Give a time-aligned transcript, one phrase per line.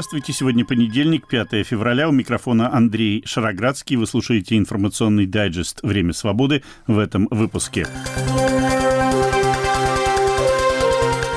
[0.00, 2.08] Здравствуйте, сегодня понедельник, 5 февраля.
[2.08, 3.96] У микрофона Андрей Шароградский.
[3.96, 7.86] Вы слушаете информационный дайджест «Время свободы» в этом выпуске.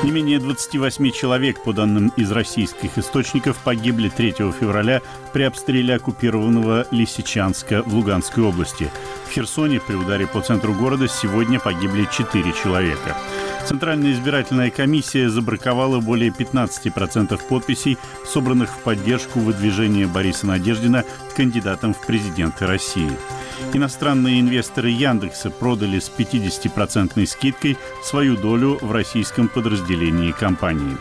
[0.04, 5.00] Не менее 28 человек, по данным из российских источников, погибли 3 февраля
[5.32, 8.90] при обстреле оккупированного Лисичанска в Луганской области.
[9.26, 13.16] В Херсоне при ударе по центру города сегодня погибли 4 человека.
[13.66, 22.06] Центральная избирательная комиссия забраковала более 15% подписей, собранных в поддержку выдвижения Бориса Надеждина кандидатом в
[22.06, 23.10] президенты России.
[23.72, 29.93] Иностранные инвесторы Яндекса продали с 50% скидкой свою долю в российском подразделении
[30.32, 30.96] компании.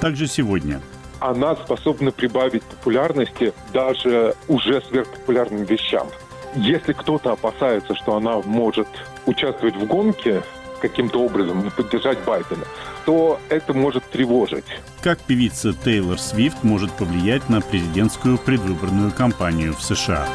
[0.00, 0.80] Также сегодня
[1.20, 6.08] она способна прибавить популярности даже уже сверхпопулярным вещам.
[6.54, 8.88] Если кто-то опасается, что она может
[9.26, 10.42] участвовать в гонке,
[10.80, 12.64] каким-то образом не поддержать Байдена,
[13.04, 14.64] то это может тревожить.
[15.02, 20.26] Как певица Тейлор Свифт может повлиять на президентскую предвыборную кампанию в США?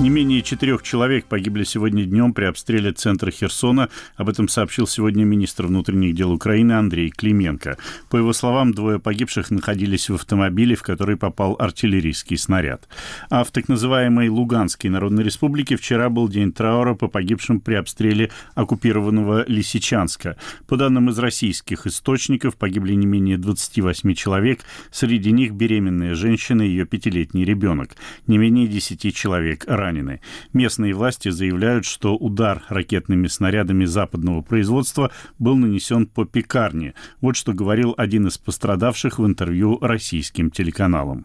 [0.00, 3.88] Не менее четырех человек погибли сегодня днем при обстреле центра Херсона.
[4.14, 7.78] Об этом сообщил сегодня министр внутренних дел Украины Андрей Клименко.
[8.08, 12.86] По его словам, двое погибших находились в автомобиле, в который попал артиллерийский снаряд.
[13.28, 18.30] А в так называемой Луганской Народной Республике вчера был день траура по погибшим при обстреле
[18.54, 20.36] оккупированного Лисичанска.
[20.68, 24.60] По данным из российских источников, погибли не менее 28 человек.
[24.92, 27.96] Среди них беременная женщина и ее пятилетний ребенок.
[28.28, 30.20] Не менее 10 человек ранены ранены.
[30.52, 36.94] Местные власти заявляют, что удар ракетными снарядами западного производства был нанесен по пекарне.
[37.20, 41.24] Вот что говорил один из пострадавших в интервью российским телеканалам.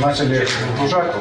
[0.00, 1.16] Начали окружать,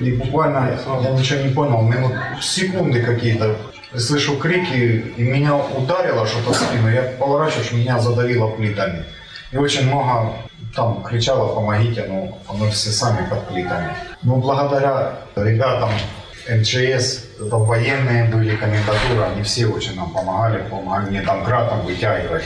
[0.00, 3.56] и буквально я ничего не понял, минут секунды какие-то.
[3.94, 6.90] Слышу крики, и меня ударило что-то в спину.
[6.90, 9.04] Я поворачиваюсь, меня задавило плитами.
[9.52, 10.34] И очень много
[10.76, 13.96] там кричало «помогите», но мы все сами под плитами.
[14.22, 15.90] Но благодаря ребятам
[16.48, 22.44] МЧС, там военные были, комендатура, они все очень нам помогали, помогали мне там гратом вытягивать.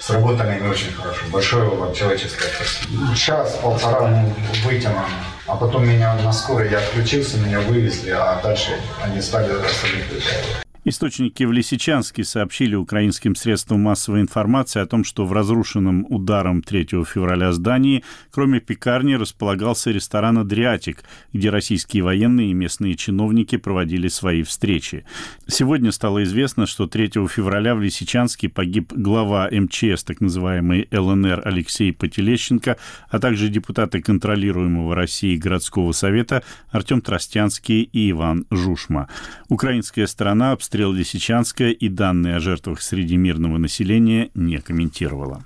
[0.00, 1.24] Сработали они очень хорошо.
[1.32, 3.14] Большое вам человеческое спасибо.
[3.16, 4.34] Час-полтора мы
[4.64, 5.06] вытянули.
[5.46, 8.70] А потом меня на скорой, я отключился, меня вывезли, а дальше
[9.02, 10.67] они стали остальных вытягивать.
[10.88, 16.86] Источники в Лисичанске сообщили украинским средствам массовой информации о том, что в разрушенном ударом 3
[17.04, 21.04] февраля здании, кроме пекарни, располагался ресторан «Адриатик»,
[21.34, 25.04] где российские военные и местные чиновники проводили свои встречи.
[25.46, 31.92] Сегодня стало известно, что 3 февраля в Лисичанске погиб глава МЧС, так называемый ЛНР Алексей
[31.92, 32.78] Потелещенко,
[33.10, 39.10] а также депутаты контролируемого России городского совета Артем Тростянский и Иван Жушма.
[39.50, 45.42] Украинская сторона обстреляла обстрел Лисичанска и данные о жертвах среди мирного населения не комментировала.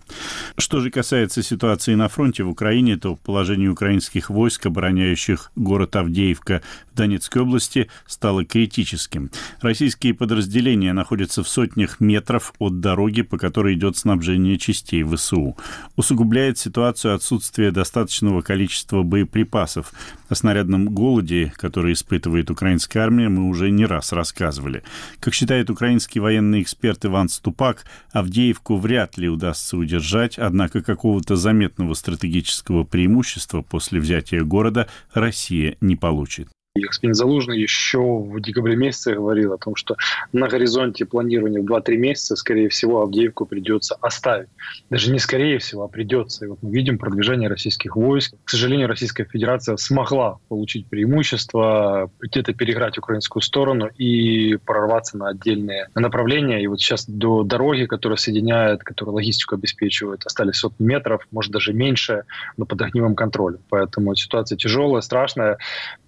[0.58, 6.60] Что же касается ситуации на фронте в Украине, то положение украинских войск, обороняющих город Авдеевка
[6.92, 9.30] в Донецкой области, стало критическим.
[9.62, 15.56] Российские подразделения находятся в сотнях метров от дороги, по которой идет снабжение частей ВСУ.
[15.96, 19.94] Усугубляет ситуацию отсутствие достаточного количества боеприпасов.
[20.28, 24.82] О снарядном голоде, который испытывает украинская армия, мы уже не раз рассказывали.
[25.22, 31.94] Как считает украинский военный эксперт Иван Ступак, Авдеевку вряд ли удастся удержать, однако какого-то заметного
[31.94, 36.48] стратегического преимущества после взятия города Россия не получит.
[36.74, 39.96] Господин Залужный еще в декабре месяце говорил о том, что
[40.32, 44.48] на горизонте планирования в 2-3 месяца, скорее всего, Авдеевку придется оставить.
[44.88, 46.46] Даже не скорее всего, а придется.
[46.46, 48.34] И вот мы видим продвижение российских войск.
[48.44, 55.88] К сожалению, Российская Федерация смогла получить преимущество, где-то переиграть украинскую сторону и прорваться на отдельные
[55.94, 56.62] направления.
[56.62, 61.74] И вот сейчас до дороги, которая соединяет, которая логистику обеспечивает, остались сотни метров, может даже
[61.74, 62.24] меньше,
[62.56, 63.60] но под огневым контролем.
[63.68, 65.58] Поэтому ситуация тяжелая, страшная.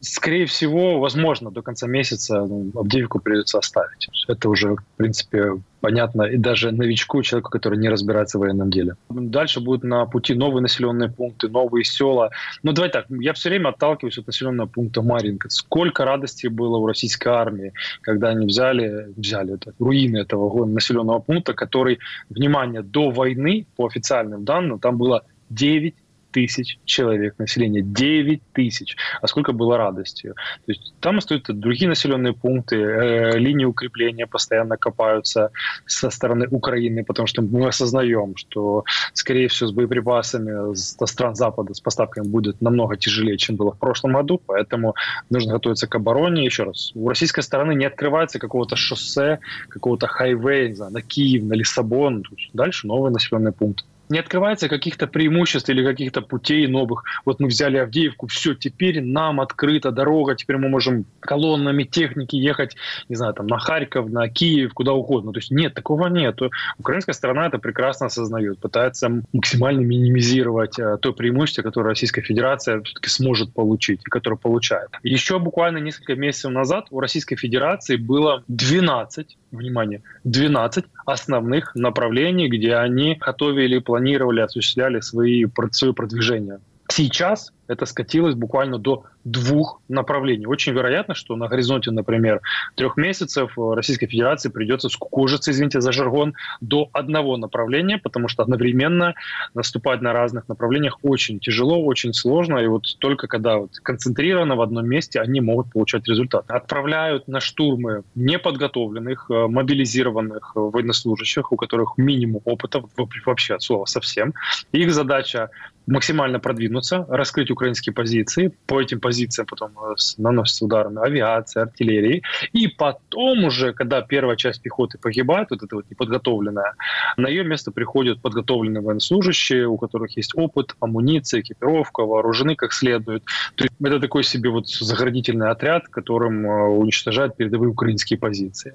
[0.00, 4.08] Скорее всего, всего, возможно, до конца месяца ну, Авдеевку придется оставить.
[4.28, 8.94] Это уже, в принципе, понятно и даже новичку, человеку, который не разбирается в военном деле.
[9.10, 12.30] Дальше будут на пути новые населенные пункты, новые села.
[12.62, 15.50] Ну, давай так, я все время отталкиваюсь от населенного пункта Маринка.
[15.50, 21.52] Сколько радости было у российской армии, когда они взяли, взяли это, руины этого населенного пункта,
[21.52, 21.98] который,
[22.30, 25.94] внимание, до войны, по официальным данным, там было 9
[26.34, 27.80] тысяч человек населения.
[27.80, 28.96] 9 тысяч.
[29.22, 30.28] А сколько было радости.
[30.66, 35.50] То есть там остаются другие населенные пункты, э, линии укрепления постоянно копаются
[35.86, 41.72] со стороны Украины, потому что мы осознаем, что, скорее всего, с боеприпасами со стран Запада,
[41.72, 44.94] с поставками будет намного тяжелее, чем было в прошлом году, поэтому
[45.30, 46.44] нужно готовиться к обороне.
[46.44, 49.38] Еще раз, у российской стороны не открывается какого-то шоссе,
[49.68, 52.24] какого-то хайвея, не знаю, на Киев, на Лиссабон.
[52.52, 53.84] Дальше новые населенные пункты.
[54.14, 57.02] Не открывается каких-то преимуществ или каких-то путей новых.
[57.24, 62.76] Вот мы взяли Авдеевку, все, теперь нам открыта дорога, теперь мы можем колоннами техники ехать,
[63.08, 65.32] не знаю, там на Харьков, на Киев, куда угодно.
[65.32, 66.38] То есть нет, такого нет.
[66.78, 73.08] Украинская сторона это прекрасно осознает, пытается максимально минимизировать э, то преимущество, которое Российская Федерация все-таки
[73.08, 74.90] сможет получить и которое получает.
[75.02, 82.76] Еще буквально несколько месяцев назад у Российской Федерации было 12 внимание, 12 основных направлений, где
[82.76, 86.60] они готовили, планировали, осуществляли свои, свое продвижение.
[86.90, 90.46] Сейчас это скатилось буквально до двух направлений.
[90.46, 92.40] Очень вероятно, что на горизонте, например,
[92.74, 99.14] трех месяцев Российской Федерации придется скукожиться, извините за жаргон, до одного направления, потому что одновременно
[99.54, 104.60] наступать на разных направлениях очень тяжело, очень сложно, и вот только когда вот концентрировано в
[104.60, 106.44] одном месте, они могут получать результат.
[106.50, 112.82] Отправляют на штурмы неподготовленных, э, мобилизированных военнослужащих, у которых минимум опыта
[113.24, 114.34] вообще от слова совсем.
[114.72, 115.50] Их задача
[115.86, 122.22] максимально продвинуться, раскрыть украинские позиции, по этим позициям потом э, наносятся ударами авиации, артиллерии,
[122.52, 126.74] и потом уже, когда первая часть пехоты погибает, вот эта вот неподготовленная,
[127.16, 133.24] на ее место приходят подготовленные военнослужащие, у которых есть опыт, амуниция, экипировка, вооружены как следует.
[133.54, 138.74] То есть это такой себе вот заградительный отряд, которым э, уничтожают передовые украинские позиции.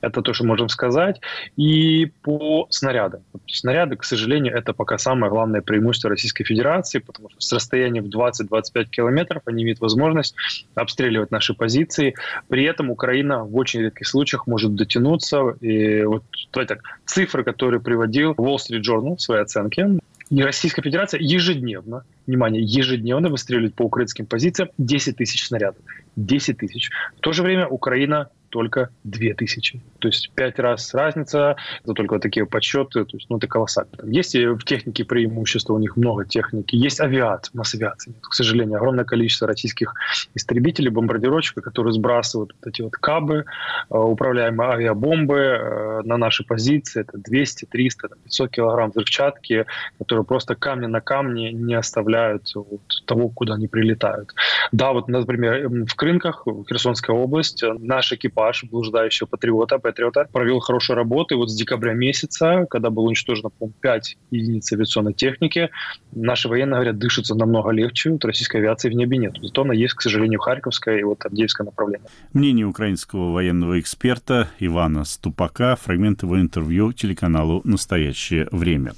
[0.00, 1.20] Это то, что можем сказать.
[1.56, 3.20] И по снарядам.
[3.46, 8.08] Снаряды, к сожалению, это пока самое главное преимущество Российской Федерации, потому что с расстояния в
[8.16, 10.34] 20-25 километров они имеют возможность
[10.74, 12.14] обстреливать наши позиции.
[12.48, 15.56] При этом Украина в очень редких случаях может дотянуться.
[15.60, 19.98] И вот давайте так, цифры, которые приводил Wall Street Journal в своей оценке,
[20.28, 25.80] и Российская Федерация ежедневно, внимание, ежедневно выстреливает по украинским позициям 10 тысяч снарядов.
[26.16, 26.90] 10 тысяч.
[27.16, 29.80] В то же время Украина только 2000.
[30.06, 33.90] То есть пять раз разница, это только такие подсчеты, то есть, ну, это колоссально.
[34.04, 38.22] Есть и в технике преимущества, у них много техники, есть авиация, у нас авиации нет.
[38.22, 39.94] К сожалению, огромное количество российских
[40.36, 43.46] истребителей, бомбардировщиков, которые сбрасывают вот эти вот кабы,
[43.90, 49.66] э, управляемые авиабомбы э, на наши позиции, это 200, 300, 500 килограмм взрывчатки,
[49.98, 54.32] которые просто камни на камне не оставляют вот того, куда они прилетают.
[54.70, 60.60] Да, вот, например, в Крынках, Херсонская область, наш экипаж блуждающего патриота, патриота провел
[60.94, 61.34] работу.
[61.34, 65.70] И вот с декабря месяца, когда было уничтожено, по 5 единиц авиационной техники,
[66.12, 69.34] наши военные говорят, дышится намного легче, вот российской авиации в небе нет.
[69.40, 72.08] Зато она есть, к сожалению, Харьковское и вот Авдеевское направление.
[72.32, 78.92] Мнение украинского военного эксперта Ивана Ступака, фрагмент его интервью телеканалу «Настоящее время».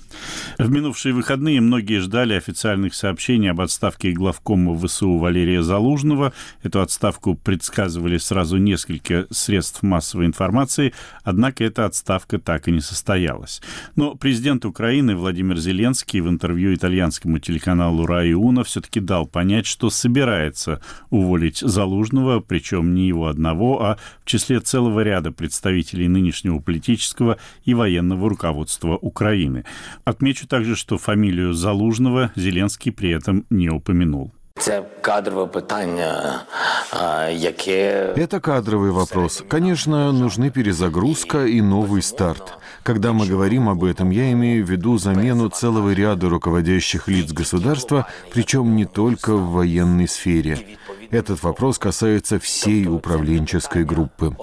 [0.59, 6.33] В минувшие выходные многие ждали официальных сообщений об отставке главкома ВСУ Валерия Залужного.
[6.63, 10.78] Эту отставку предсказывали сразу несколько средств массовой информации,
[11.23, 13.61] однако эта отставка так и не состоялась.
[13.97, 19.91] Но президент Украины Владимир Зеленский в интервью итальянскому телеканалу «Раи Уна» все-таки дал понять, что
[19.91, 20.81] собирается
[21.11, 27.75] уволить Залужного, причем не его одного, а в числе целого ряда представителей нынешнего политического и
[27.75, 29.65] военного руководства Украины.
[30.05, 34.33] Отмечу также, что фамилию Залужного Зеленский при этом не упомянул.
[38.16, 39.44] Это кадровый вопрос.
[39.50, 42.60] Конечно, нужны перезагрузка и новый старт.
[42.84, 48.08] Когда мы говорим об этом, я имею в виду замену целого ряда руководящих лиц государства,
[48.32, 50.78] причем не только в военной сфере.
[51.10, 54.36] Этот вопрос касается всей управленческой группы.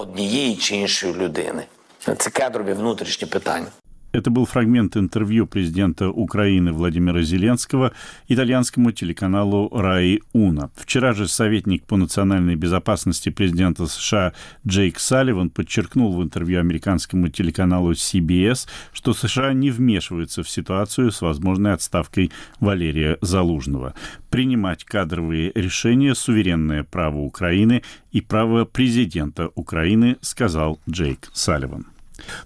[2.06, 3.66] Это кадрові внутрішні питання.
[4.15, 7.91] Это был фрагмент интервью президента Украины Владимира Зеленского
[8.29, 10.71] итальянскому телеканалу «Раи Уна».
[10.73, 14.31] Вчера же советник по национальной безопасности президента США
[14.65, 21.21] Джейк Салливан подчеркнул в интервью американскому телеканалу CBS, что США не вмешиваются в ситуацию с
[21.21, 22.31] возможной отставкой
[22.61, 23.95] Валерия Залужного.
[24.29, 31.87] Принимать кадровые решения– суверенное право Украины и право президента Украины, сказал Джейк Салливан.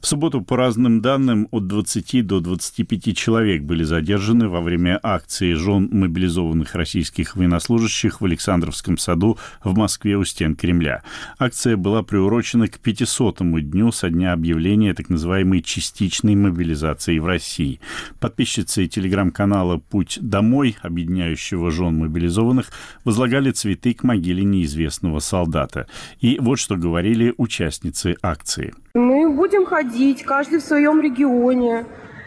[0.01, 5.53] В субботу, по разным данным, от 20 до 25 человек были задержаны во время акции
[5.53, 11.03] жен мобилизованных российских военнослужащих в Александровском саду в Москве у стен Кремля.
[11.37, 17.79] Акция была приурочена к 500-му дню со дня объявления так называемой частичной мобилизации в России.
[18.19, 22.71] Подписчицы телеграм-канала «Путь домой», объединяющего жен мобилизованных,
[23.03, 25.87] возлагали цветы к могиле неизвестного солдата.
[26.19, 28.73] И вот что говорили участницы акции.
[28.93, 31.85] Мы будем ходить, каждый в своем регионе,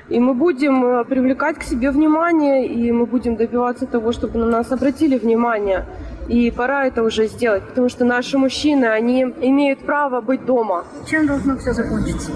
[0.09, 4.47] и мы будем э, привлекать к себе внимание, и мы будем добиваться того, чтобы на
[4.47, 5.85] нас обратили внимание.
[6.33, 10.87] И пора это уже сделать, потому что наши мужчины, они имеют право быть дома.
[11.07, 12.31] Чем должно все закончиться?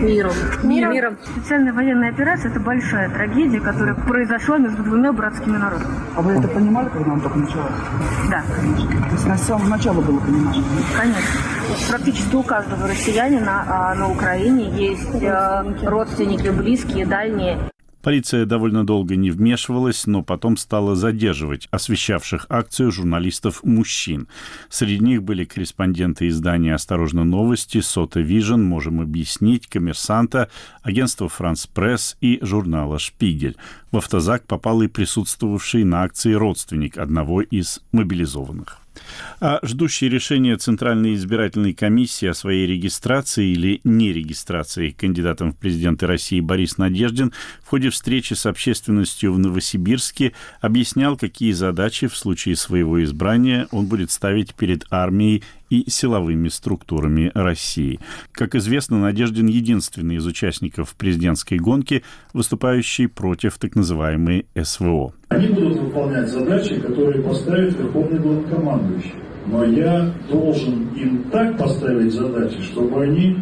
[0.00, 0.32] Миром.
[0.64, 0.92] Миром.
[0.92, 1.18] Миром.
[1.24, 5.94] Специальная военная операция– это большая трагедия, которая произошла между двумя братскими народами.
[6.16, 7.72] А вы это понимали, когда она только началась?
[8.28, 8.42] Да.
[8.42, 10.64] То есть на самого начала было понимание?
[10.98, 11.40] Конечно.
[11.88, 17.58] Практически у каждого россиянина а, на Украине есть а, родственники, близкие, дальние.
[18.06, 24.28] Полиция довольно долго не вмешивалась, но потом стала задерживать освещавших акцию журналистов-мужчин.
[24.68, 30.48] Среди них были корреспонденты издания «Осторожно, новости», «Sota Vision», «Можем объяснить», «Коммерсанта»,
[30.84, 33.56] агентства «Франс Пресс» и журнала «Шпигель».
[33.90, 38.85] В автозак попал и присутствовавший на акции родственник одного из мобилизованных.
[39.40, 46.40] А ждущий решения Центральной избирательной комиссии о своей регистрации или нерегистрации кандидатом в президенты России
[46.40, 53.02] Борис Надеждин в ходе встречи с общественностью в Новосибирске объяснял, какие задачи в случае своего
[53.04, 57.98] избрания он будет ставить перед армией и силовыми структурами России.
[58.32, 65.12] Как известно, Надеждин единственный из участников президентской гонки, выступающий против так называемой СВО.
[65.28, 69.14] Они будут выполнять задачи, которые поставит Верховный главнокомандующий.
[69.46, 73.38] Но я должен им так поставить задачи, чтобы они,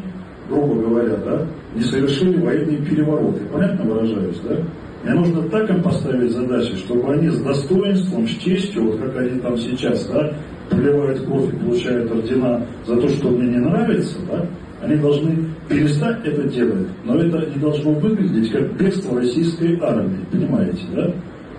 [0.49, 3.41] грубо говоря, да, не совершили военные перевороты.
[3.47, 4.59] Понятно выражаюсь, да?
[5.03, 9.39] Мне нужно так им поставить задачи, чтобы они с достоинством, с честью, вот как они
[9.41, 10.35] там сейчас, да,
[10.71, 14.47] проливают кровь и получают ордена за то, что мне не нравится, да,
[14.83, 20.83] они должны перестать это делать, но это не должно выглядеть как бегство российской армии, понимаете,
[20.95, 21.13] да?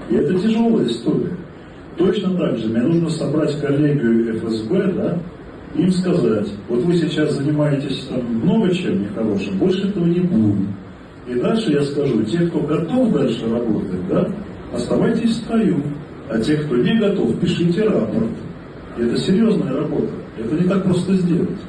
[0.10, 1.36] И это тяжелая история.
[1.98, 5.18] Точно так же мне нужно собрать коллегию ФСБ, да,
[5.76, 10.68] им сказать, вот вы сейчас занимаетесь там много чем нехорошим, больше этого не будет.
[11.28, 14.30] И дальше я скажу, те, кто готов дальше работать, да,
[14.74, 15.82] оставайтесь в строю.
[16.30, 18.30] А те, кто не готов, пишите рапорт.
[18.98, 20.14] И это серьезная работа.
[20.38, 21.60] Это не так просто сделать.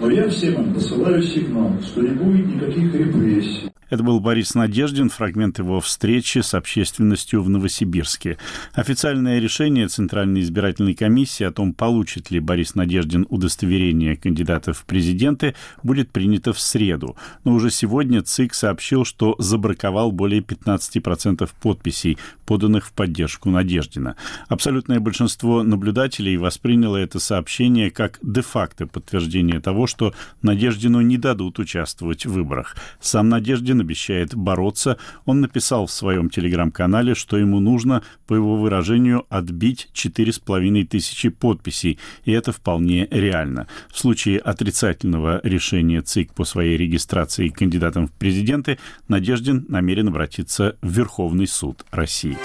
[0.00, 3.70] Но я всем им посылаю сигнал, что не будет никаких репрессий.
[3.90, 8.38] Это был Борис Надеждин, фрагмент его встречи с общественностью в Новосибирске.
[8.72, 15.54] Официальное решение Центральной избирательной комиссии о том, получит ли Борис Надеждин удостоверение кандидата в президенты,
[15.82, 17.16] будет принято в среду.
[17.44, 24.16] Но уже сегодня ЦИК сообщил, что забраковал более 15% подписей, поданных в поддержку Надеждина.
[24.48, 32.26] Абсолютное большинство наблюдателей восприняло это сообщение как де-факто подтверждение того, что Надеждину не дадут участвовать
[32.26, 32.76] в выборах.
[33.00, 34.98] Сам Надеждин обещает бороться.
[35.24, 41.98] Он написал в своем телеграм-канале, что ему нужно, по его выражению, отбить 4,5 тысячи подписей,
[42.24, 43.66] и это вполне реально.
[43.92, 48.78] В случае отрицательного решения ЦИК по своей регистрации кандидатом в президенты,
[49.08, 52.36] Надеждин намерен обратиться в Верховный суд России.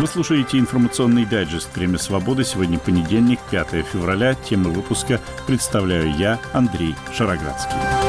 [0.00, 2.42] Вы слушаете информационный дайджест «Время свободы».
[2.42, 4.34] Сегодня понедельник, 5 февраля.
[4.34, 7.99] Темы выпуска представляю я, Андрей Шароградский.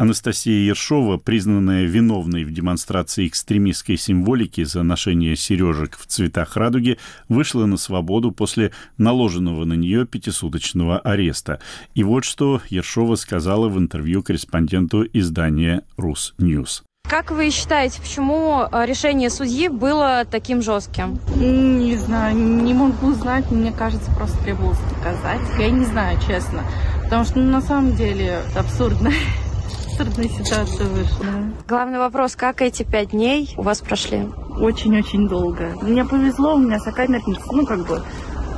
[0.00, 6.96] Анастасия Ершова, признанная виновной в демонстрации экстремистской символики за ношение сережек в цветах радуги,
[7.28, 11.60] вышла на свободу после наложенного на нее пятисуточного ареста.
[11.94, 16.82] И вот что Ершова сказала в интервью корреспонденту издания «Rus News».
[17.06, 21.18] Как вы считаете, почему э, решение судьи было таким жестким?
[21.36, 23.50] Не знаю, не могу знать.
[23.50, 25.40] Мне кажется, просто требовалось доказать.
[25.58, 26.64] Я не знаю, честно.
[27.04, 29.10] Потому что ну, на самом деле это абсурдно
[29.90, 31.26] абсурдная ситуация вышла.
[31.68, 34.28] Главный вопрос, как эти пять дней у вас прошли?
[34.58, 35.74] Очень-очень долго.
[35.82, 38.02] Мне повезло, у меня сокамерницы, ну, как бы,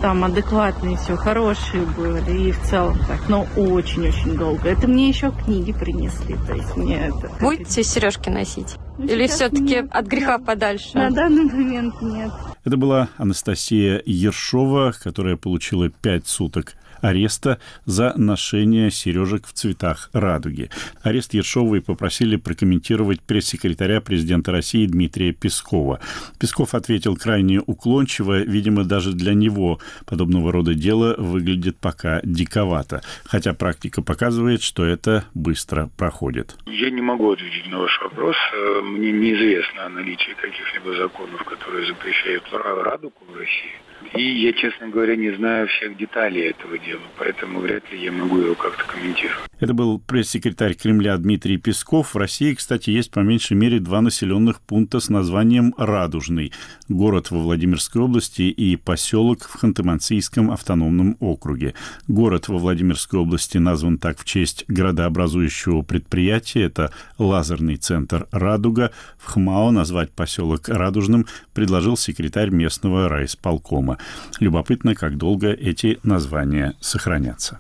[0.01, 4.69] там адекватные все, хорошие были, и в целом так, но очень-очень долго.
[4.69, 7.31] Это мне еще книги принесли, то есть мне это...
[7.41, 8.75] Будете сережки носить?
[8.99, 10.91] Ну, Или все-таки от греха подальше?
[10.95, 12.31] На данный момент нет.
[12.65, 20.71] Это была Анастасия Ершова, которая получила пять суток ареста за ношение сережек в цветах радуги.
[21.03, 26.01] Арест Ершовой попросили прокомментировать пресс-секретаря президента России Дмитрия Пескова.
[26.41, 33.53] Песков ответил крайне уклончиво, видимо, даже для него подобного рода дело выглядит пока диковато, хотя
[33.53, 36.57] практика показывает, что это быстро проходит.
[36.67, 38.37] Я не могу ответить на ваш вопрос.
[38.85, 43.75] Мне неизвестно о наличии каких-либо законов, которые запрещают радугу в России.
[44.15, 48.39] И я, честно говоря, не знаю всех деталей этого дела поэтому вряд ли я могу
[48.39, 49.49] его как-то комментировать.
[49.61, 52.15] Это был пресс-секретарь Кремля Дмитрий Песков.
[52.15, 56.53] В России, кстати, есть по меньшей мере два населенных пункта с названием Радужный.
[56.89, 61.75] Город во Владимирской области и поселок в Ханты-Мансийском автономном округе.
[62.09, 66.63] Город во Владимирской области назван так в честь градообразующего предприятия.
[66.63, 68.91] Это лазерный центр «Радуга».
[69.17, 73.92] В ХМАО назвать поселок Радужным предложил секретарь местного райисполкома.
[74.41, 77.59] Любопытно, как долго эти названия сохранятся.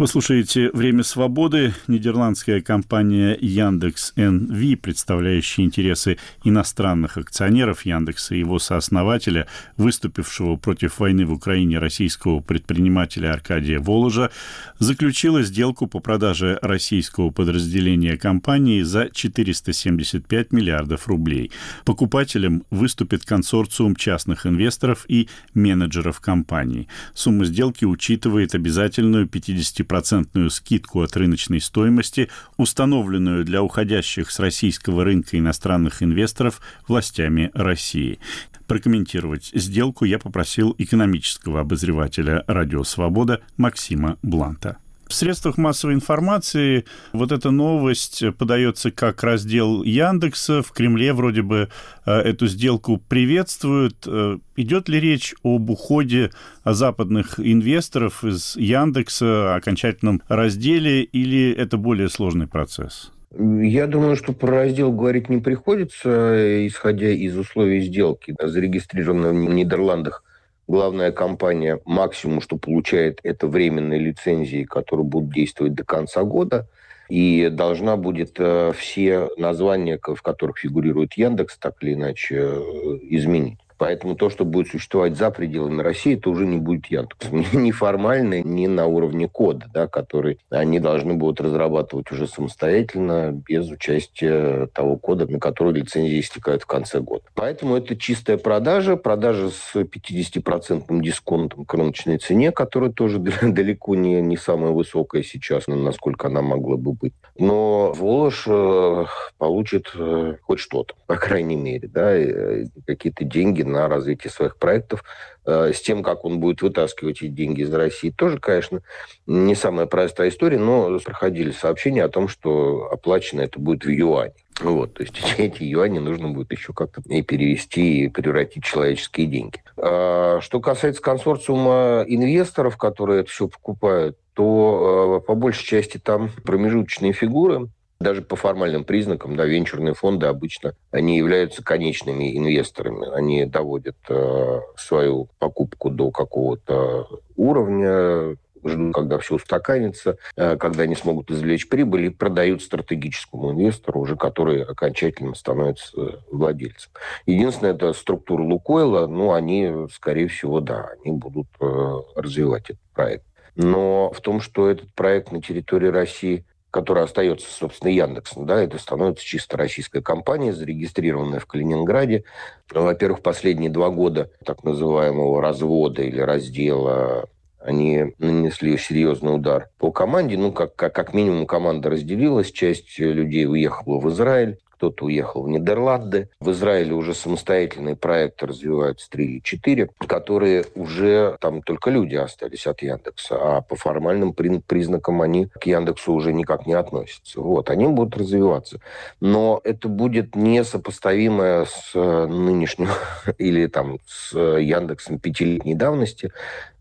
[0.00, 1.74] Вы слушаете «Время свободы».
[1.86, 11.26] Нидерландская компания Яндекс НВ, представляющая интересы иностранных акционеров Яндекса и его сооснователя, выступившего против войны
[11.26, 14.30] в Украине российского предпринимателя Аркадия Воложа,
[14.78, 21.52] заключила сделку по продаже российского подразделения компании за 475 миллиардов рублей.
[21.84, 26.88] Покупателем выступит консорциум частных инвесторов и менеджеров компании.
[27.12, 35.04] Сумма сделки учитывает обязательную 50 10% скидку от рыночной стоимости, установленную для уходящих с российского
[35.04, 38.18] рынка иностранных инвесторов властями России.
[38.66, 44.78] Прокомментировать сделку я попросил экономического обозревателя «Радио Свобода» Максима Бланта.
[45.10, 50.62] В средствах массовой информации вот эта новость подается как раздел Яндекса.
[50.62, 51.68] В Кремле вроде бы
[52.06, 54.06] э, эту сделку приветствуют.
[54.06, 56.30] Э, идет ли речь об уходе
[56.64, 63.10] западных инвесторов из Яндекса, окончательном разделе, или это более сложный процесс?
[63.36, 70.22] Я думаю, что про раздел говорить не приходится, исходя из условий сделки, зарегистрированной в Нидерландах
[70.70, 76.66] главная компания максимум, что получает, это временные лицензии, которые будут действовать до конца года.
[77.08, 83.58] И должна будет э, все названия, в которых фигурирует Яндекс, так или иначе э, изменить.
[83.80, 87.28] Поэтому то, что будет существовать за пределами России, это уже не будет Яндекс.
[87.54, 93.70] Ни формально, ни на уровне кода, да, который они должны будут разрабатывать уже самостоятельно, без
[93.70, 97.24] участия того кода, на который лицензии истекают в конце года.
[97.34, 104.20] Поэтому это чистая продажа, продажа с 50% дисконтом к рыночной цене, которая тоже далеко не,
[104.20, 107.14] не самая высокая сейчас, насколько она могла бы быть.
[107.38, 109.04] Но Волож э,
[109.38, 115.04] получит э, хоть что-то, по крайней мере, да, э, какие-то деньги на развитие своих проектов.
[115.46, 118.82] Э, с тем, как он будет вытаскивать эти деньги из России, тоже, конечно,
[119.26, 124.34] не самая простая история, но проходили сообщения о том, что оплачено это будет в юане.
[124.60, 129.26] Вот, то есть эти юани нужно будет еще как-то и перевести, и превратить в человеческие
[129.26, 129.62] деньги.
[129.76, 136.30] А, что касается консорциума инвесторов, которые это все покупают, то э, по большей части там
[136.44, 137.68] промежуточные фигуры,
[138.00, 143.06] даже по формальным признакам, да, венчурные фонды обычно они являются конечными инвесторами.
[143.14, 150.94] Они доводят э, свою покупку до какого-то уровня, ждут, когда все устаканится, э, когда они
[150.94, 156.92] смогут извлечь прибыль и продают стратегическому инвестору, уже который окончательно становится владельцем.
[157.26, 163.24] Единственное, это структура Лукойла, ну, они, скорее всего, да, они будут э, развивать этот проект.
[163.56, 168.78] Но в том, что этот проект на территории России которая остается, собственно, Яндексом, да, это
[168.78, 172.24] становится чисто российская компания, зарегистрированная в Калининграде.
[172.70, 177.28] Во-первых, последние два года так называемого развода или раздела
[177.58, 180.38] они нанесли серьезный удар по команде.
[180.38, 182.50] Ну, как, как, как минимум, команда разделилась.
[182.50, 186.30] Часть людей уехала в Израиль, кто-то уехал в Нидерланды.
[186.40, 192.66] В Израиле уже самостоятельные проекты развиваются 3 или 4, которые уже там только люди остались
[192.66, 197.42] от Яндекса, а по формальным признакам они к Яндексу уже никак не относятся.
[197.42, 198.80] Вот, они будут развиваться.
[199.20, 202.88] Но это будет не сопоставимое с э, нынешним
[203.38, 206.32] или там с Яндексом пятилетней давности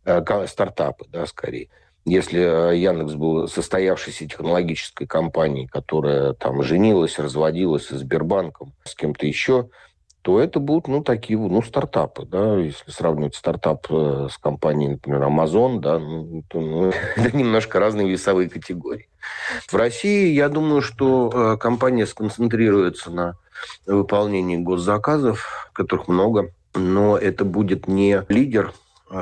[0.06, 1.68] э, стартапы, да, скорее.
[2.10, 9.28] Если э, Яндекс был состоявшейся технологической компанией, которая там женилась, разводилась с Сбербанком, с кем-то
[9.28, 9.70] еще,
[10.24, 15.22] то это будут, ну, такие, ну, стартапы, да, если сравнивать стартап э, с компанией, например,
[15.22, 19.08] Amazon, да, ну, то, ну, это немножко разные весовые категории.
[19.68, 23.36] В России, я думаю, что э, компания сконцентрируется на
[23.86, 28.74] выполнении госзаказов, которых много, но это будет не лидер,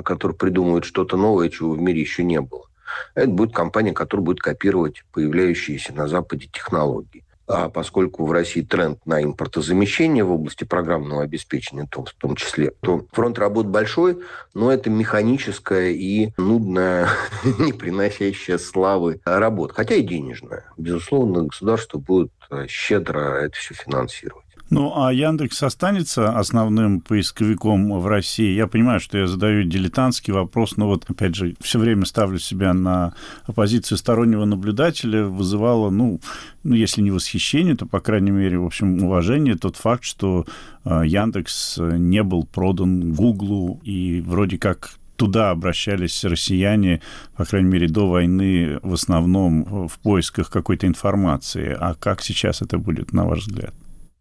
[0.05, 2.66] который придумывает что-то новое, чего в мире еще не было.
[3.15, 7.23] Это будет компания, которая будет копировать появляющиеся на Западе технологии.
[7.47, 13.07] А поскольку в России тренд на импортозамещение в области программного обеспечения в том числе, то
[13.13, 14.19] фронт работ большой,
[14.53, 17.07] но это механическая и нудная,
[17.59, 20.65] не приносящая славы работа, хотя и денежная.
[20.75, 24.46] Безусловно, государство будет э, щедро это все финансировать.
[24.69, 28.53] Ну, а Яндекс останется основным поисковиком в России?
[28.53, 32.73] Я понимаю, что я задаю дилетантский вопрос, но вот, опять же, все время ставлю себя
[32.73, 33.13] на
[33.55, 36.19] позицию стороннего наблюдателя, вызывало, ну,
[36.63, 40.45] ну, если не восхищение, то, по крайней мере, в общем, уважение тот факт, что
[40.83, 47.01] э, Яндекс не был продан Гуглу, и вроде как туда обращались россияне,
[47.37, 51.75] по крайней мере, до войны, в основном в поисках какой-то информации.
[51.79, 53.73] А как сейчас это будет, на ваш взгляд?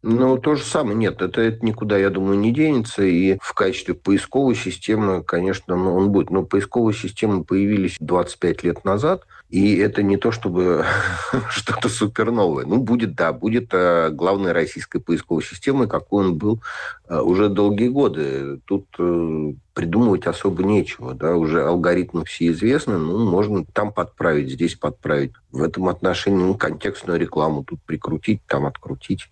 [0.08, 0.96] Ну, то же самое.
[0.96, 3.02] Нет, это, это никуда, я думаю, не денется.
[3.02, 6.30] И в качестве поисковой системы, конечно, ну, он будет.
[6.30, 10.84] Но поисковые системы появились 25 лет назад, и это не то, чтобы
[11.50, 12.66] что-то суперновое.
[12.66, 16.62] Ну, будет, да, будет э, главной российской поисковой системой, какой он был
[17.08, 18.60] э, уже долгие годы.
[18.64, 21.14] Тут э, придумывать особо нечего.
[21.14, 21.34] Да?
[21.34, 25.32] Уже алгоритмы все известны, ну, можно там подправить, здесь подправить.
[25.50, 29.28] В этом отношении ну, контекстную рекламу тут прикрутить, там открутить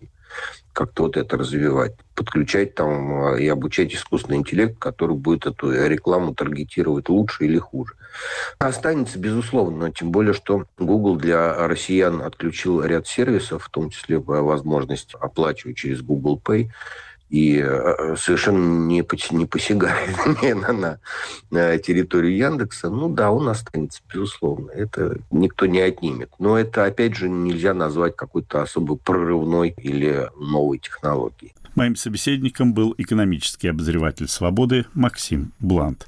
[0.73, 6.35] как-то вот это развивать, подключать там а, и обучать искусственный интеллект, который будет эту рекламу
[6.35, 7.93] таргетировать лучше или хуже.
[8.59, 14.17] Останется, безусловно, но тем более, что Google для россиян отключил ряд сервисов, в том числе
[14.17, 16.69] возможность оплачивать через Google Pay,
[17.35, 20.15] и э, совершенно не, не посягает
[20.55, 20.99] на,
[21.51, 24.71] на, территорию Яндекса, ну да, он останется, безусловно.
[24.71, 26.31] Это никто не отнимет.
[26.39, 31.53] Но это, опять же, нельзя назвать какой-то особо прорывной или новой технологией.
[31.75, 36.07] Моим собеседником был экономический обозреватель «Свободы» Максим Блант.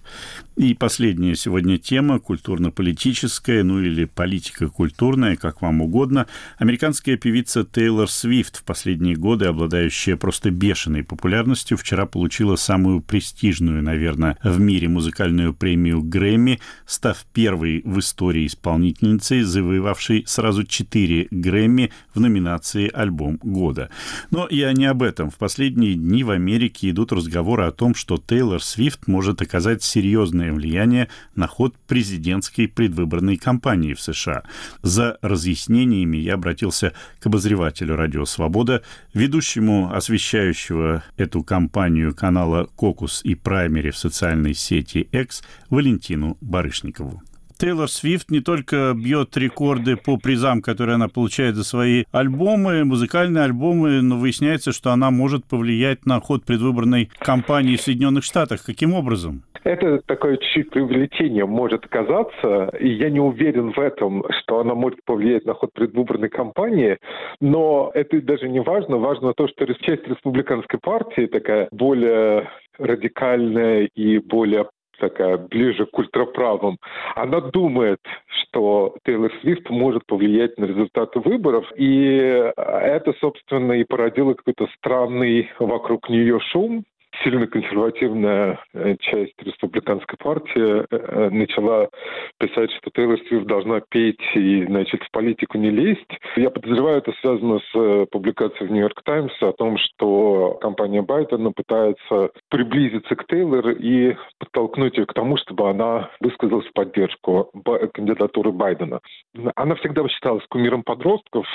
[0.56, 6.26] И последняя сегодня тема, культурно-политическая, ну или политика-культурная, как вам угодно.
[6.58, 13.84] Американская певица Тейлор Свифт, в последние годы обладающая просто бешеной популярностью, вчера получила самую престижную,
[13.84, 21.92] наверное, в мире музыкальную премию Грэмми, став первой в истории исполнительницей, завоевавшей сразу четыре Грэмми
[22.16, 23.92] в номинации «Альбом года».
[24.32, 25.30] Но я не об этом.
[25.30, 30.54] В последние дни в Америке идут разговоры о том, что Тейлор Свифт может оказать серьезное
[30.54, 34.44] влияние на ход президентской предвыборной кампании в США.
[34.82, 43.36] За разъяснениями я обратился к обозревателю «Радио Свобода», ведущему освещающего эту кампанию канала «Кокус» и
[43.36, 47.22] «Праймери» в социальной сети X Валентину Барышникову.
[47.58, 53.44] Тейлор Свифт не только бьет рекорды по призам, которые она получает за свои альбомы, музыкальные
[53.44, 58.64] альбомы, но выясняется, что она может повлиять на ход предвыборной кампании в Соединенных Штатах.
[58.64, 59.44] Каким образом?
[59.64, 65.04] Это такое чуть преувеличение может казаться, и я не уверен в этом, что она может
[65.04, 66.98] повлиять на ход предвыборной кампании,
[67.42, 68.98] но это даже не важно.
[68.98, 74.68] Важно то, что часть республиканской партии такая более радикальная и более
[75.00, 76.78] такая ближе к ультраправым,
[77.16, 81.66] она думает, что Тейлор Свифт может повлиять на результаты выборов.
[81.76, 86.84] И это, собственно, и породило какой-то странный вокруг нее шум,
[87.24, 91.90] сильно консервативная э, часть республиканской партии э, начала
[92.40, 96.20] писать, что Тейлор Свифт должна петь и, значит, в политику не лезть.
[96.36, 101.52] Я подозреваю, это связано с э, публикацией в «Нью-Йорк Таймс» о том, что компания Байдена
[101.52, 107.52] пытается приблизиться к Тейлор и подтолкнуть ее к тому, чтобы она высказалась в поддержку
[107.94, 109.00] кандидатуры Байдена.
[109.56, 111.46] Она всегда считалась кумиром подростков,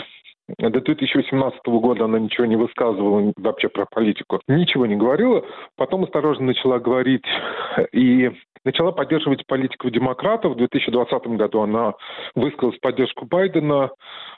[0.59, 5.45] до 2018 года она ничего не высказывала вообще про политику, ничего не говорила.
[5.77, 7.25] Потом осторожно начала говорить
[7.93, 8.31] и
[8.65, 10.53] начала поддерживать политику демократов.
[10.53, 11.95] В 2020 году она
[12.35, 13.91] высказалась в поддержку Байдена.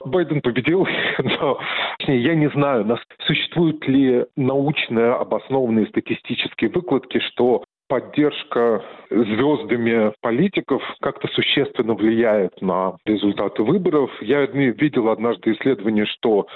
[0.05, 0.87] Байден победил,
[1.19, 1.59] но
[2.07, 11.95] я не знаю, существуют ли научно обоснованные статистические выкладки, что поддержка звездами политиков как-то существенно
[11.95, 14.11] влияет на результаты выборов.
[14.21, 16.47] Я видел однажды исследование, что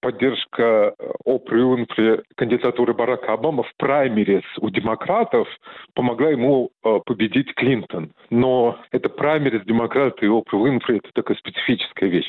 [0.00, 5.48] поддержка Опры Уинфри кандидатуры Барака Обама в праймерис у демократов
[5.94, 8.12] помогла ему э, победить Клинтон.
[8.30, 12.28] Но это праймерис демократы и Опры Уинфри– это такая специфическая вещь.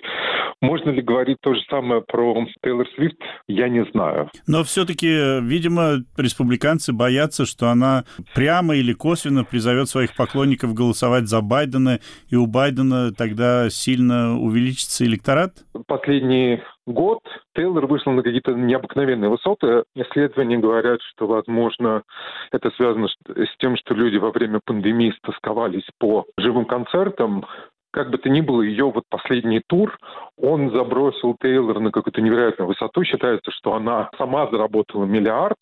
[0.61, 4.29] Можно ли говорить то же самое про Тейлор Свифт, я не знаю.
[4.47, 8.03] Но все-таки, видимо, республиканцы боятся, что она
[8.43, 15.05] прямо или косвенно призовет своих поклонников голосовать за Байдена, и у Байдена тогда сильно увеличится
[15.05, 15.51] электорат?
[15.87, 17.19] Последний год
[17.55, 19.83] Тейлор вышел на какие-то необыкновенные высоты.
[19.95, 22.03] Исследования говорят, что, возможно,
[22.51, 27.45] это связано с тем, что люди во время пандемии стосковались по живым концертам,
[27.93, 29.97] как бы то ни было, ее вот последний тур,
[30.35, 33.05] он забросил Тейлор на какую-то невероятную высоту.
[33.05, 35.59] Считается, что она сама заработала миллиард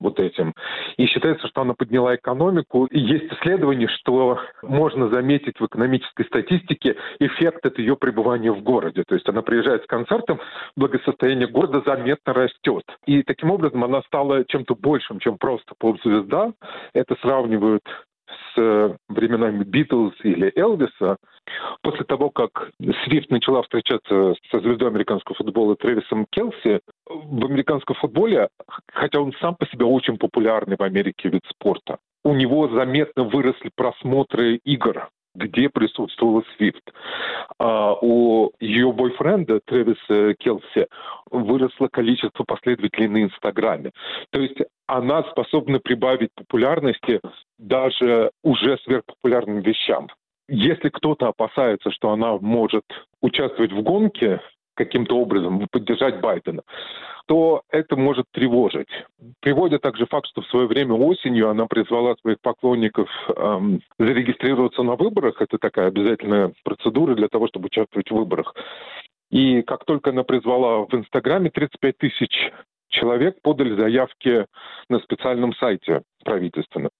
[0.00, 0.54] вот этим.
[0.96, 2.86] И считается, что она подняла экономику.
[2.86, 9.04] И есть исследование, что можно заметить в экономической статистике эффект от ее пребывания в городе.
[9.06, 10.40] То есть она приезжает с концертом,
[10.76, 12.84] благосостояние города заметно растет.
[13.06, 16.52] И таким образом она стала чем-то большим, чем просто поп-звезда.
[16.92, 17.84] Это сравнивают
[18.54, 21.16] с временами Битлз или Элвиса,
[21.82, 22.70] после того, как
[23.04, 28.48] Свифт начала встречаться со звездой американского футбола Трэвисом Келси, в американском футболе,
[28.92, 33.70] хотя он сам по себе очень популярный в Америке вид спорта, у него заметно выросли
[33.74, 36.92] просмотры игр где присутствовала Свифт.
[37.58, 40.86] А у ее бойфренда Трэвиса Келси
[41.30, 43.92] выросло количество последователей на Инстаграме.
[44.30, 47.20] То есть она способна прибавить популярности
[47.58, 50.08] даже уже сверхпопулярным вещам.
[50.48, 52.84] Если кто-то опасается, что она может
[53.20, 54.40] участвовать в гонке
[54.76, 56.62] каким-то образом, поддержать Байдена,
[57.26, 58.88] то это может тревожить.
[59.40, 64.94] Приводит также факт, что в свое время осенью она призвала своих поклонников эм, зарегистрироваться на
[64.94, 65.40] выборах.
[65.40, 68.54] Это такая обязательная процедура для того, чтобы участвовать в выборах.
[69.30, 72.52] И как только она призвала в Инстаграме 35 тысяч
[72.88, 74.46] человек подали заявки
[74.88, 76.90] на специальном сайте правительственном.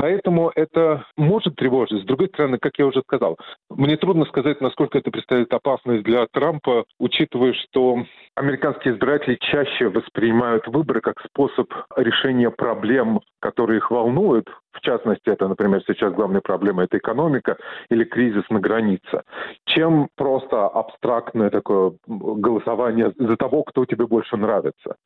[0.00, 2.02] Поэтому это может тревожить.
[2.02, 3.36] С другой стороны, как я уже сказал,
[3.68, 7.98] мне трудно сказать, насколько это представляет опасность для Трампа, учитывая, что
[8.34, 14.48] американские избиратели чаще воспринимают выборы как способ решения проблем, которые их волнуют.
[14.72, 17.58] В частности, это, например, сейчас главная проблема– это экономика
[17.90, 19.22] или кризис на границе,
[19.66, 24.96] чем просто абстрактное такое голосование за того, кто тебе больше нравится.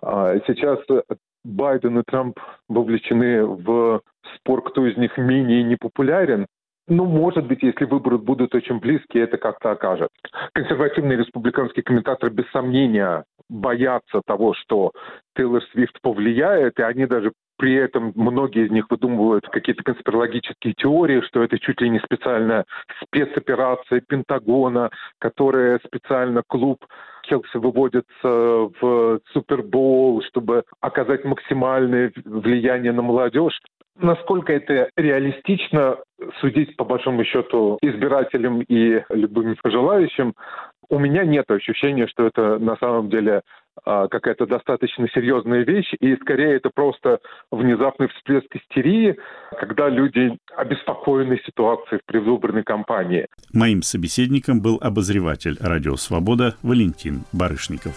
[0.00, 0.78] А сейчас
[1.44, 4.00] Байден и Трамп вовлечены в
[4.36, 6.46] спор, кто из них менее непопулярен,
[6.86, 10.10] ну, может быть, если выборы будут очень близкие, это как-то окажет.
[10.52, 14.92] Консервативные республиканские комментаторы без сомнения боятся того, что
[15.34, 21.20] Тейлор Свифт повлияет, и они даже при этом многие из них выдумывают какие-то конспирологические теории,
[21.22, 22.64] что это чуть ли не специальная
[23.02, 26.84] спецоперация Пентагона, которая специально клуб
[27.22, 33.58] Челси выводится в Супербол, чтобы оказать максимальное влияние на молодежь.
[33.96, 35.98] Насколько это реалистично,
[36.40, 40.34] судить по большому счету избирателям и любым желающим,
[40.88, 43.42] у меня нет ощущения, что это на самом деле
[43.84, 47.18] какая-то достаточно серьезная вещь, и скорее это просто
[47.50, 49.16] внезапный всплеск истерии,
[49.58, 53.26] когда люди обеспокоены ситуацией в предвыборной кампании.
[53.52, 57.94] Моим собеседником был обозреватель «Радио Свобода» Валентин Барышников.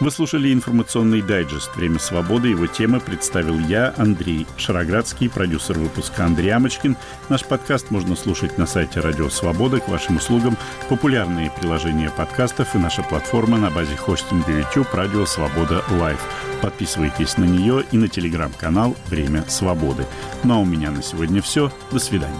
[0.00, 2.48] Вы слушали информационный дайджест «Время свободы».
[2.48, 6.96] Его темы представил я, Андрей Шароградский, продюсер выпуска Андрей Амочкин.
[7.28, 9.80] Наш подкаст можно слушать на сайте «Радио Свобода».
[9.80, 10.56] К вашим услугам
[10.88, 16.20] популярные приложения подкастов и наша платформа на базе хостинга YouTube «Радио Свобода Лайв».
[16.62, 20.04] Подписывайтесь на нее и на телеграм-канал «Время свободы».
[20.44, 21.70] Ну а у меня на сегодня все.
[21.90, 22.34] До свидания.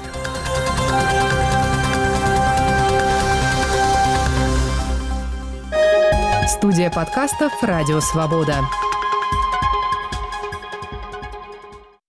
[6.48, 8.56] Студия подкастов «Радио Свобода».